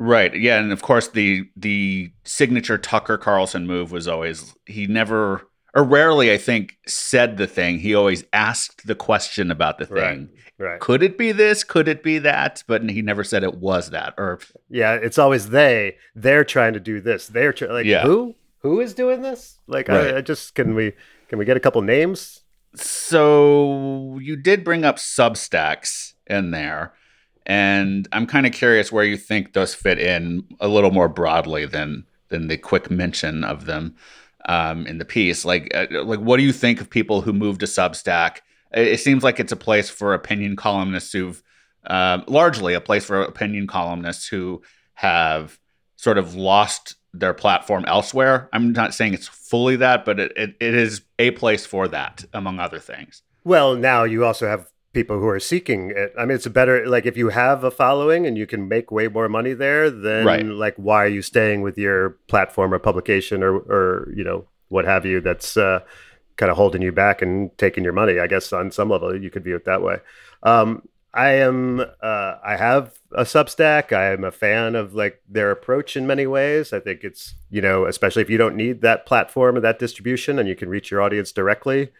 Right. 0.00 0.34
Yeah, 0.34 0.58
and 0.58 0.72
of 0.72 0.82
course 0.82 1.06
the 1.06 1.48
the 1.54 2.10
signature 2.24 2.78
Tucker 2.78 3.16
Carlson 3.16 3.64
move 3.64 3.92
was 3.92 4.08
always 4.08 4.56
he 4.66 4.88
never 4.88 5.47
or 5.78 5.84
rarely, 5.84 6.32
I 6.32 6.38
think, 6.38 6.76
said 6.88 7.36
the 7.36 7.46
thing. 7.46 7.78
He 7.78 7.94
always 7.94 8.24
asked 8.32 8.86
the 8.88 8.96
question 8.96 9.50
about 9.52 9.78
the 9.78 9.86
thing. 9.86 10.28
Right. 10.58 10.80
Could 10.80 11.04
it 11.04 11.16
be 11.16 11.30
this? 11.30 11.62
Could 11.62 11.86
it 11.86 12.02
be 12.02 12.18
that? 12.18 12.64
But 12.66 12.90
he 12.90 13.00
never 13.00 13.22
said 13.22 13.44
it 13.44 13.58
was 13.58 13.90
that. 13.90 14.14
Or 14.18 14.40
Yeah, 14.68 14.94
it's 14.94 15.18
always 15.18 15.50
they. 15.50 15.96
They're 16.16 16.42
trying 16.42 16.72
to 16.72 16.80
do 16.80 17.00
this. 17.00 17.28
They're 17.28 17.52
try- 17.52 17.68
like 17.68 17.86
Yeah. 17.86 18.02
who? 18.02 18.34
Who 18.62 18.80
is 18.80 18.92
doing 18.92 19.22
this? 19.22 19.56
Like 19.68 19.86
Right. 19.86 20.14
I, 20.14 20.16
I 20.16 20.20
just 20.20 20.56
can 20.56 20.74
we 20.74 20.94
can 21.28 21.38
we 21.38 21.44
get 21.44 21.56
a 21.56 21.60
couple 21.60 21.80
names? 21.82 22.40
so 22.74 24.18
you 24.20 24.36
did 24.36 24.64
bring 24.64 24.84
up 24.84 24.96
Substacks 24.96 26.14
in 26.26 26.50
there, 26.50 26.92
and 27.46 28.08
I'm 28.12 28.26
kind 28.26 28.46
of 28.46 28.52
curious 28.52 28.90
where 28.92 29.04
you 29.04 29.16
think 29.16 29.52
those 29.52 29.74
fit 29.74 29.98
in 29.98 30.44
a 30.60 30.68
little 30.68 30.90
more 30.90 31.08
broadly 31.08 31.66
than 31.66 32.04
than 32.28 32.48
the 32.48 32.56
quick 32.58 32.90
mention 32.90 33.44
of 33.44 33.64
them 33.66 33.94
um, 34.48 34.86
in 34.86 34.98
the 34.98 35.04
piece. 35.04 35.44
Like, 35.44 35.70
uh, 35.74 35.86
like 36.04 36.20
what 36.20 36.36
do 36.36 36.42
you 36.42 36.52
think 36.52 36.80
of 36.80 36.90
people 36.90 37.20
who 37.20 37.32
move 37.32 37.58
to 37.58 37.66
Substack? 37.66 38.38
It, 38.72 38.88
it 38.88 39.00
seems 39.00 39.22
like 39.22 39.40
it's 39.40 39.52
a 39.52 39.56
place 39.56 39.90
for 39.90 40.14
opinion 40.14 40.56
columnists 40.56 41.12
who've 41.12 41.42
um, 41.86 42.24
largely 42.26 42.74
a 42.74 42.80
place 42.80 43.04
for 43.04 43.22
opinion 43.22 43.66
columnists 43.66 44.28
who 44.28 44.62
have 44.94 45.58
sort 45.96 46.18
of 46.18 46.34
lost 46.34 46.96
their 47.14 47.34
platform 47.34 47.84
elsewhere. 47.86 48.48
I'm 48.52 48.72
not 48.72 48.94
saying 48.94 49.14
it's 49.14 49.28
fully 49.28 49.76
that, 49.76 50.04
but 50.04 50.20
it, 50.20 50.32
it, 50.36 50.56
it 50.60 50.74
is 50.74 51.02
a 51.18 51.30
place 51.32 51.64
for 51.64 51.88
that, 51.88 52.24
among 52.32 52.58
other 52.58 52.78
things. 52.78 53.22
Well, 53.44 53.76
now 53.76 54.04
you 54.04 54.24
also 54.24 54.46
have 54.46 54.70
people 54.98 55.20
who 55.20 55.28
are 55.28 55.38
seeking 55.52 55.92
it. 55.94 56.12
I 56.18 56.24
mean, 56.24 56.34
it's 56.34 56.46
a 56.52 56.56
better 56.58 56.76
like 56.94 57.06
if 57.06 57.16
you 57.16 57.28
have 57.28 57.62
a 57.62 57.70
following 57.70 58.26
and 58.26 58.36
you 58.36 58.46
can 58.52 58.66
make 58.66 58.90
way 58.90 59.06
more 59.06 59.28
money 59.28 59.54
there, 59.54 59.90
then 59.90 60.26
Right. 60.26 60.44
like 60.44 60.74
why 60.88 61.04
are 61.04 61.14
you 61.18 61.22
staying 61.22 61.62
with 61.62 61.76
your 61.78 62.00
platform 62.32 62.74
or 62.74 62.80
publication 62.80 63.38
or 63.46 63.52
or 63.76 64.12
you 64.18 64.24
know 64.24 64.38
what 64.74 64.84
have 64.84 65.06
you 65.06 65.20
that's 65.20 65.56
uh, 65.56 65.80
kind 66.36 66.50
of 66.50 66.56
holding 66.56 66.82
you 66.82 66.90
back 66.90 67.22
and 67.22 67.56
taking 67.58 67.84
your 67.84 67.92
money? 67.92 68.18
I 68.18 68.26
guess 68.26 68.52
on 68.52 68.72
some 68.72 68.90
level 68.90 69.08
you 69.24 69.30
could 69.30 69.44
view 69.44 69.54
it 69.60 69.66
that 69.66 69.82
way. 69.82 69.98
Um, 70.42 70.82
I 71.14 71.30
am 71.48 71.80
uh, 72.02 72.34
I 72.52 72.56
have 72.56 72.82
a 73.12 73.22
Substack. 73.34 73.92
I 73.92 74.12
am 74.12 74.24
a 74.24 74.32
fan 74.32 74.74
of 74.74 74.94
like 75.02 75.22
their 75.28 75.50
approach 75.52 75.96
in 75.96 76.06
many 76.06 76.26
ways. 76.26 76.72
I 76.72 76.80
think 76.80 77.04
it's 77.04 77.34
you 77.50 77.62
know 77.62 77.86
especially 77.86 78.22
if 78.22 78.30
you 78.30 78.38
don't 78.42 78.56
need 78.64 78.82
that 78.82 79.06
platform 79.06 79.56
or 79.56 79.60
that 79.60 79.78
distribution 79.78 80.38
and 80.40 80.48
you 80.48 80.56
can 80.56 80.68
reach 80.68 80.90
your 80.90 81.00
audience 81.00 81.30
directly. 81.32 81.90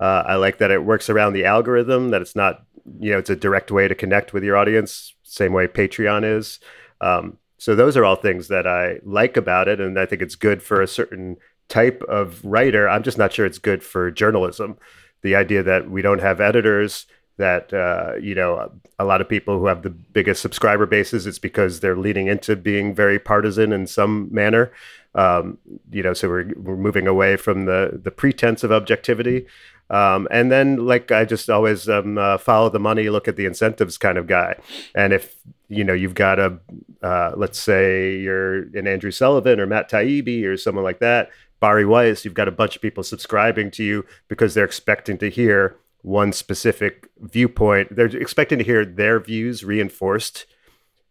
Uh, 0.00 0.22
I 0.26 0.36
like 0.36 0.58
that 0.58 0.70
it 0.70 0.84
works 0.84 1.10
around 1.10 1.32
the 1.32 1.44
algorithm. 1.44 2.10
That 2.10 2.22
it's 2.22 2.36
not 2.36 2.64
you 3.00 3.10
know 3.10 3.18
it's 3.18 3.30
a 3.30 3.36
direct 3.36 3.70
way 3.70 3.88
to 3.88 3.94
connect 3.94 4.32
with 4.32 4.44
your 4.44 4.56
audience, 4.56 5.14
same 5.22 5.52
way 5.52 5.66
Patreon 5.66 6.24
is. 6.24 6.60
Um, 7.00 7.38
so 7.58 7.74
those 7.74 7.96
are 7.96 8.04
all 8.04 8.16
things 8.16 8.48
that 8.48 8.66
I 8.66 9.00
like 9.04 9.36
about 9.36 9.68
it, 9.68 9.80
and 9.80 9.98
I 9.98 10.06
think 10.06 10.22
it's 10.22 10.36
good 10.36 10.62
for 10.62 10.80
a 10.80 10.88
certain 10.88 11.36
type 11.68 12.02
of 12.08 12.44
writer. 12.44 12.88
I'm 12.88 13.02
just 13.02 13.18
not 13.18 13.32
sure 13.32 13.44
it's 13.44 13.58
good 13.58 13.82
for 13.82 14.10
journalism. 14.10 14.78
The 15.22 15.34
idea 15.34 15.62
that 15.64 15.90
we 15.90 16.00
don't 16.00 16.20
have 16.20 16.40
editors 16.40 17.06
that 17.38 17.72
uh, 17.72 18.16
you 18.20 18.34
know 18.34 18.70
a 18.98 19.04
lot 19.04 19.20
of 19.20 19.28
people 19.28 19.58
who 19.58 19.66
have 19.66 19.82
the 19.82 19.90
biggest 19.90 20.42
subscriber 20.42 20.86
bases 20.86 21.26
it's 21.26 21.38
because 21.38 21.80
they're 21.80 21.96
leaning 21.96 22.26
into 22.26 22.54
being 22.54 22.94
very 22.94 23.18
partisan 23.18 23.72
in 23.72 23.86
some 23.86 24.28
manner 24.30 24.70
um, 25.14 25.56
you 25.90 26.02
know 26.02 26.12
so 26.12 26.28
we're, 26.28 26.52
we're 26.56 26.76
moving 26.76 27.06
away 27.06 27.36
from 27.36 27.64
the 27.64 27.98
the 28.02 28.10
pretense 28.10 28.62
of 28.62 28.70
objectivity 28.70 29.46
um, 29.90 30.28
and 30.30 30.50
then 30.50 30.86
like 30.86 31.10
i 31.12 31.24
just 31.24 31.48
always 31.48 31.88
um, 31.88 32.18
uh, 32.18 32.38
follow 32.38 32.68
the 32.68 32.78
money 32.78 33.08
look 33.08 33.28
at 33.28 33.36
the 33.36 33.46
incentives 33.46 33.98
kind 33.98 34.18
of 34.18 34.26
guy 34.26 34.54
and 34.94 35.12
if 35.12 35.36
you 35.68 35.84
know 35.84 35.92
you've 35.92 36.14
got 36.14 36.38
a 36.38 36.58
uh, 37.02 37.32
let's 37.36 37.58
say 37.58 38.16
you're 38.16 38.62
an 38.76 38.86
andrew 38.86 39.10
sullivan 39.10 39.60
or 39.60 39.66
matt 39.66 39.90
taibbi 39.90 40.44
or 40.44 40.56
someone 40.56 40.84
like 40.84 40.98
that 40.98 41.30
Bari 41.60 41.84
Weiss, 41.84 42.24
you've 42.24 42.34
got 42.34 42.48
a 42.48 42.52
bunch 42.52 42.76
of 42.76 42.82
people 42.82 43.02
subscribing 43.02 43.70
to 43.72 43.84
you 43.84 44.04
because 44.28 44.54
they're 44.54 44.64
expecting 44.64 45.18
to 45.18 45.28
hear 45.28 45.76
one 46.02 46.32
specific 46.32 47.08
viewpoint. 47.20 47.94
They're 47.94 48.06
expecting 48.06 48.58
to 48.58 48.64
hear 48.64 48.84
their 48.84 49.18
views 49.18 49.64
reinforced, 49.64 50.46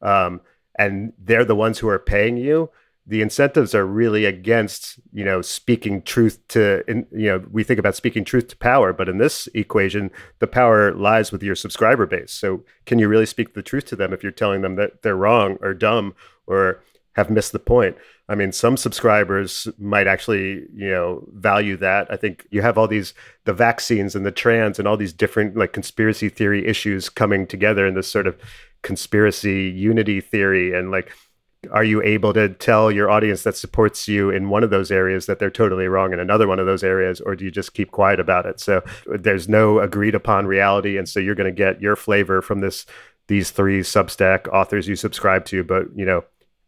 um, 0.02 0.42
and 0.80 1.14
they're 1.18 1.46
the 1.46 1.56
ones 1.56 1.80
who 1.80 1.90
are 1.90 2.00
paying 2.00 2.38
you. 2.38 2.70
The 3.08 3.22
incentives 3.22 3.74
are 3.74 3.86
really 3.86 4.26
against, 4.26 5.00
you 5.14 5.24
know, 5.24 5.42
speaking 5.42 6.02
truth 6.02 6.46
to, 6.50 6.84
in, 6.90 7.08
you 7.12 7.28
know, 7.28 7.46
we 7.50 7.64
think 7.64 7.80
about 7.80 7.96
speaking 7.96 8.26
truth 8.26 8.50
to 8.50 8.58
power, 8.58 8.92
but 8.92 9.08
in 9.08 9.18
this 9.18 9.48
equation, 9.54 10.12
the 10.40 10.48
power 10.48 10.94
lies 10.94 11.32
with 11.32 11.42
your 11.42 11.56
subscriber 11.56 12.06
base. 12.06 12.34
So, 12.34 12.66
can 12.86 13.00
you 13.00 13.08
really 13.08 13.26
speak 13.26 13.54
the 13.54 13.64
truth 13.64 13.86
to 13.86 13.96
them 13.96 14.12
if 14.12 14.24
you're 14.24 14.32
telling 14.32 14.62
them 14.62 14.76
that 14.76 15.04
they're 15.04 15.16
wrong 15.16 15.58
or 15.62 15.74
dumb 15.74 16.16
or 16.48 16.84
have 17.16 17.30
missed 17.30 17.54
the 17.54 17.60
point? 17.60 17.96
I 18.30 18.36
mean, 18.36 18.52
some 18.52 18.76
subscribers 18.76 19.68
might 19.80 20.08
actually, 20.08 20.66
you 20.74 20.90
know, 20.90 21.26
value 21.34 21.78
that. 21.78 22.08
I 22.12 22.18
think 22.18 22.46
you 22.52 22.62
have 22.62 22.78
all 22.78 22.88
these 22.88 23.14
the 23.46 23.54
vaccines 23.54 24.16
and 24.16 24.26
the 24.26 24.32
trans 24.32 24.80
and 24.80 24.88
all 24.88 24.98
these 24.98 25.14
different 25.14 25.56
like 25.56 25.72
conspiracy 25.72 26.28
theory 26.28 26.66
issues 26.68 27.08
coming 27.08 27.48
together 27.48 27.88
in 27.88 27.96
this 27.96 28.08
sort 28.10 28.28
of 28.28 28.38
conspiracy 28.82 29.64
unity 29.70 30.20
theory 30.20 30.78
and 30.78 30.92
like 30.92 31.12
are 31.72 31.84
you 31.84 32.02
able 32.02 32.34
to 32.34 32.50
tell 32.50 32.92
your 32.92 33.10
audience 33.10 33.44
that 33.44 33.56
supports 33.56 34.08
you 34.08 34.30
in 34.30 34.50
one 34.50 34.64
of 34.64 34.70
those 34.70 34.92
areas 34.92 35.26
that 35.26 35.40
they're 35.40 35.50
totally 35.50 35.88
wrong 35.88 36.14
in 36.14 36.20
another 36.20 36.48
one 36.48 36.60
of 36.60 36.66
those 36.66 36.84
areas 36.84 37.22
or 37.22 37.36
do 37.36 37.46
you 37.46 37.52
just 37.52 37.74
keep 37.74 37.92
quiet 37.92 38.20
about 38.20 38.46
it? 38.46 38.60
So 38.60 38.84
there's 39.06 39.48
no 39.48 39.80
agreed 39.80 40.16
upon 40.16 40.48
reality 40.48 40.98
and 40.98 41.08
so 41.08 41.20
you're 41.20 41.36
going 41.36 41.54
to 41.54 41.58
get 41.58 41.82
your 41.82 41.96
flavor 41.96 42.42
from 42.42 42.60
this 42.60 42.86
these 43.28 43.52
three 43.52 43.82
substack 43.82 44.48
authors 44.54 44.88
you 44.88 44.96
subscribe 44.96 45.44
to 45.46 45.64
but 45.64 45.86
you 45.96 46.06
know 46.06 46.24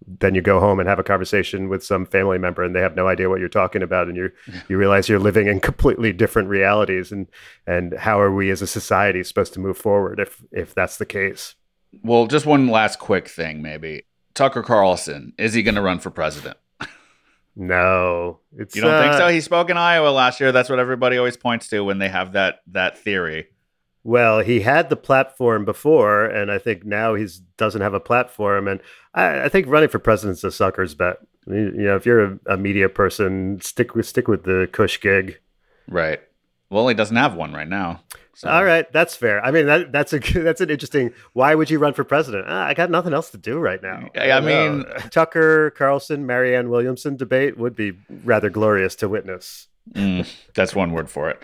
then 0.08 0.34
you 0.34 0.42
go 0.42 0.60
home 0.60 0.80
and 0.80 0.88
have 0.88 1.00
a 1.00 1.04
conversation 1.04 1.70
with 1.70 1.84
some 1.84 2.06
family 2.06 2.38
member 2.38 2.64
and 2.64 2.76
they 2.76 2.82
have 2.82 2.96
no 2.96 3.08
idea 3.08 3.30
what 3.30 3.40
you're 3.40 3.50
talking 3.50 3.84
about 3.84 4.08
and 4.08 4.16
you 4.16 4.32
you 4.68 4.78
realize 4.78 5.10
you're 5.10 5.20
living 5.20 5.48
in 5.48 5.60
completely 5.60 6.14
different 6.14 6.48
realities 6.48 7.12
and 7.12 7.28
and 7.68 7.94
how 7.94 8.20
are 8.20 8.32
we 8.32 8.50
as 8.50 8.62
a 8.62 8.68
society 8.68 9.24
supposed 9.24 9.54
to 9.54 9.60
move 9.60 9.78
forward 9.78 10.20
if 10.20 10.42
if 10.52 10.74
that's 10.74 10.98
the 10.98 11.06
case? 11.06 11.56
Well, 12.04 12.28
just 12.28 12.46
one 12.46 12.68
last 12.68 13.00
quick 13.00 13.28
thing, 13.28 13.62
maybe. 13.62 14.04
Tucker 14.40 14.64
Carlson, 14.64 15.34
is 15.38 15.54
he 15.54 15.64
going 15.64 15.76
to 15.76 15.82
run 15.82 16.00
for 16.00 16.10
president? 16.10 16.56
no 17.58 18.40
it's 18.56 18.74
You 18.74 18.84
don't 18.84 19.02
think 19.02 19.16
uh, 19.16 19.18
so? 19.18 19.28
He 19.28 19.42
spoke 19.42 19.70
in 19.70 19.76
Iowa 19.76 20.08
last 20.12 20.40
year. 20.40 20.54
That's 20.54 20.70
what 20.70 20.80
everybody 20.80 21.18
always 21.18 21.36
points 21.36 21.68
to 21.70 21.84
when 21.84 22.00
they 22.00 22.08
have 22.08 22.32
that 22.32 22.62
that 22.68 22.98
theory. 22.98 23.48
Well, 24.06 24.40
he 24.40 24.62
had 24.62 24.90
the 24.90 24.96
platform 24.96 25.66
before, 25.66 26.24
and 26.24 26.50
I 26.50 26.58
think 26.58 26.86
now 26.86 27.16
he 27.16 27.28
doesn't 27.58 27.82
have 27.82 27.94
a 27.94 28.00
platform. 28.00 28.70
And 28.70 28.80
I, 29.14 29.42
I 29.42 29.50
think 29.50 29.68
running 29.68 29.90
for 29.90 30.00
president's 30.00 30.46
a 30.46 30.52
sucker's 30.52 30.96
bet. 30.96 31.18
I 31.46 31.52
mean, 31.52 31.76
You 31.76 31.88
know, 31.88 31.98
if 31.98 32.06
you're 32.06 32.24
a, 32.24 32.40
a 32.52 32.58
media 32.58 32.88
person, 32.88 33.60
stick 33.60 33.94
with 33.94 34.08
stick 34.08 34.30
with 34.30 34.44
the 34.44 34.70
Cush 34.72 35.02
gig. 35.02 35.38
Right. 35.90 36.22
Well, 36.70 36.88
he 36.88 36.96
doesn't 36.96 37.18
have 37.18 37.36
one 37.36 37.52
right 37.52 37.68
now. 37.68 38.04
So. 38.40 38.48
All 38.48 38.64
right, 38.64 38.90
that's 38.94 39.18
fair. 39.18 39.44
I 39.44 39.52
mean, 39.52 39.66
that, 39.66 39.92
that's 39.92 40.14
a 40.14 40.20
that's 40.34 40.62
an 40.62 40.70
interesting. 40.70 41.12
Why 41.34 41.56
would 41.56 41.70
you 41.70 41.78
run 41.78 41.94
for 41.94 42.06
president? 42.06 42.46
Ah, 42.48 42.68
I 42.68 42.74
got 42.74 42.90
nothing 42.90 43.14
else 43.14 43.32
to 43.32 43.38
do 43.38 43.60
right 43.60 43.84
now. 43.84 44.08
I- 44.16 44.32
I 44.32 44.40
mean-. 44.40 44.86
Tucker 45.12 45.72
Carlson, 45.72 46.26
Marianne 46.26 46.70
Williamson 46.70 47.18
debate 47.18 47.58
would 47.58 47.76
be 47.76 48.00
rather 48.24 48.50
glorious 48.50 48.96
to 48.96 49.10
witness. 49.10 49.68
Mm, 49.92 50.26
that's 50.56 50.74
one 50.74 50.94
word 50.94 51.10
for 51.10 51.30
it. 51.30 51.44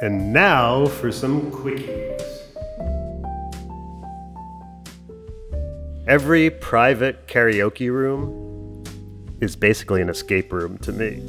And 0.00 0.32
now 0.32 0.86
for 0.86 1.10
some 1.12 1.50
quickies. 1.50 2.07
Every 6.08 6.48
private 6.48 7.26
karaoke 7.26 7.92
room 7.92 8.82
is 9.42 9.54
basically 9.54 10.00
an 10.00 10.08
escape 10.08 10.50
room 10.50 10.78
to 10.78 10.90
me. 10.90 11.22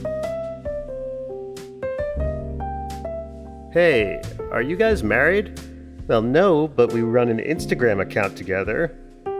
Hey, 3.73 4.21
are 4.53 4.61
you 4.61 4.77
guys 4.77 5.03
married? 5.03 5.59
Well, 6.07 6.21
no, 6.21 6.69
but 6.69 6.93
we 6.93 7.01
run 7.01 7.27
an 7.27 7.39
Instagram 7.39 7.99
account 7.99 8.37
together. 8.37 8.97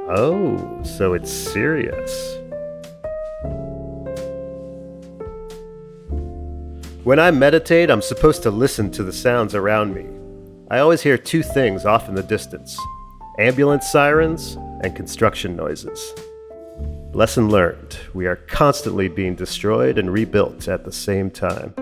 Oh, 0.10 0.84
so 0.84 1.14
it's 1.14 1.32
serious. 1.32 2.36
When 7.06 7.18
I 7.18 7.32
meditate, 7.32 7.90
I'm 7.90 8.02
supposed 8.02 8.44
to 8.44 8.52
listen 8.52 8.92
to 8.92 9.04
the 9.04 9.14
sounds 9.14 9.56
around 9.56 9.96
me. 9.96 10.06
I 10.70 10.80
always 10.80 11.02
hear 11.02 11.18
two 11.18 11.44
things 11.44 11.86
off 11.86 12.10
in 12.10 12.16
the 12.16 12.24
distance 12.24 12.78
ambulance 13.40 13.90
sirens 13.90 14.58
and 14.82 14.96
construction 14.96 15.56
noises. 15.56 16.14
Lesson 17.12 17.50
learned 17.50 17.98
we 18.14 18.28
are 18.28 18.36
constantly 18.36 19.08
being 19.08 19.36
destroyed 19.36 19.98
and 19.98 20.14
rebuilt 20.14 20.68
at 20.68 20.86
the 20.86 20.92
same 20.92 21.32
time. 21.32 21.74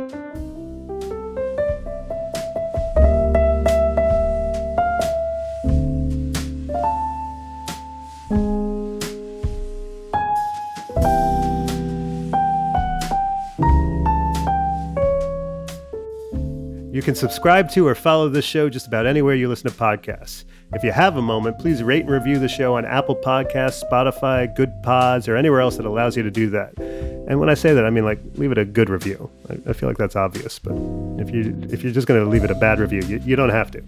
You 16.97 17.03
can 17.03 17.13
subscribe 17.13 17.69
to 17.73 17.87
or 17.87 17.93
follow 17.93 18.27
this 18.27 18.43
show 18.43 18.69
just 18.69 18.87
about 18.87 19.05
anywhere 19.05 19.35
you 19.35 19.49
listen 19.49 19.69
to 19.69 19.77
podcasts. 19.77 20.45
If 20.77 20.83
you 20.83 20.91
have 20.91 21.17
a 21.17 21.23
moment, 21.23 21.57
please 21.57 21.81
rate 21.81 22.01
and 22.01 22.11
review 22.11 22.37
the 22.37 22.47
show 22.47 22.75
on 22.77 22.85
Apple 22.85 23.15
Podcasts, 23.15 23.83
Spotify, 23.83 24.55
Good 24.55 24.71
Pods, 24.83 25.27
or 25.27 25.35
anywhere 25.35 25.59
else 25.59 25.77
that 25.77 25.87
allows 25.87 26.15
you 26.15 26.21
to 26.21 26.29
do 26.29 26.51
that. 26.51 26.77
And 26.77 27.39
when 27.39 27.49
I 27.49 27.55
say 27.55 27.73
that, 27.73 27.83
I 27.83 27.89
mean 27.89 28.05
like 28.05 28.19
leave 28.35 28.51
it 28.51 28.59
a 28.59 28.63
good 28.63 28.87
review. 28.87 29.27
I, 29.67 29.73
feel 29.73 29.89
like 29.89 29.97
that's 29.97 30.15
obvious, 30.15 30.59
but 30.59 30.73
if 31.19 31.33
you 31.33 31.59
if 31.71 31.81
you're 31.81 31.91
just 31.91 32.05
going 32.05 32.23
to 32.23 32.29
leave 32.29 32.43
it 32.43 32.51
a 32.51 32.55
bad 32.55 32.77
review, 32.77 33.01
you, 33.07 33.19
you 33.25 33.35
don't 33.35 33.49
have 33.49 33.71
to. 33.71 33.83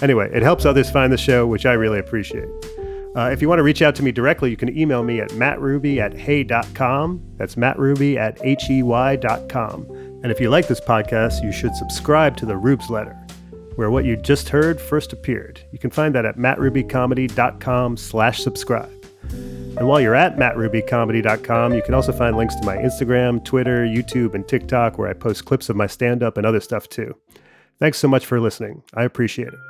Anyway, 0.00 0.30
it 0.32 0.44
helps 0.44 0.64
others 0.64 0.88
find 0.88 1.12
the 1.12 1.18
show, 1.18 1.44
which 1.44 1.66
I 1.66 1.72
really 1.72 1.98
appreciate. 1.98 2.48
Uh, 3.16 3.30
if 3.32 3.42
you 3.42 3.48
want 3.48 3.58
to 3.58 3.64
reach 3.64 3.82
out 3.82 3.96
to 3.96 4.04
me 4.04 4.12
directly, 4.12 4.48
you 4.48 4.56
can 4.56 4.78
email 4.78 5.02
me 5.02 5.20
at 5.20 5.30
mattruby 5.30 5.98
at 5.98 6.14
hey.com. 6.14 7.20
That's 7.36 7.56
mattruby 7.56 8.14
at 8.14 8.40
hey.com. 8.40 9.86
And 10.22 10.30
if 10.30 10.40
you 10.40 10.50
like 10.50 10.68
this 10.68 10.80
podcast, 10.80 11.42
you 11.42 11.50
should 11.50 11.74
subscribe 11.74 12.36
to 12.36 12.46
the 12.46 12.56
Rubes 12.56 12.90
Letter, 12.90 13.18
where 13.78 13.92
what 13.92 14.04
you 14.04 14.16
just 14.16 14.48
heard 14.48 14.80
first 14.80 15.12
appeared. 15.12 15.60
You 15.70 15.78
can 15.78 15.90
find 15.90 16.12
that 16.16 16.24
at 16.24 16.36
mattrubycomedy.com 16.36 17.96
slash 17.96 18.42
subscribe. 18.42 18.90
And 19.30 19.86
while 19.86 20.00
you're 20.00 20.16
at 20.16 20.36
mattrubycomedy.com, 20.36 21.74
you 21.74 21.82
can 21.82 21.94
also 21.94 22.10
find 22.10 22.36
links 22.36 22.56
to 22.56 22.66
my 22.66 22.76
Instagram, 22.76 23.44
Twitter, 23.44 23.86
YouTube, 23.86 24.34
and 24.34 24.48
TikTok, 24.48 24.98
where 24.98 25.08
I 25.08 25.12
post 25.12 25.44
clips 25.44 25.68
of 25.68 25.76
my 25.76 25.86
stand-up 25.86 26.36
and 26.36 26.44
other 26.44 26.58
stuff 26.58 26.88
too. 26.88 27.14
Thanks 27.78 27.98
so 27.98 28.08
much 28.08 28.26
for 28.26 28.40
listening. 28.40 28.82
I 28.94 29.04
appreciate 29.04 29.46
it. 29.46 29.60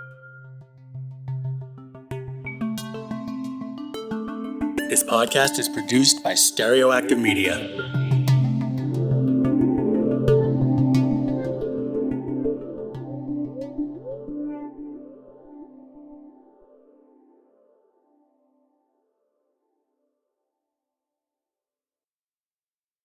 This 4.88 5.04
podcast 5.04 5.58
is 5.58 5.68
produced 5.68 6.24
by 6.24 6.32
Stereoactive 6.32 7.20
Media. 7.20 8.07